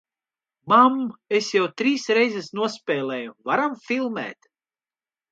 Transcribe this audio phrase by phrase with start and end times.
[0.71, 0.95] Mam,
[1.39, 4.49] es jau trīs reizes nospēlēju, varam filmēt!...